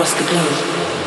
across 0.00 0.14
the 0.14 0.26
globe. 0.30 0.99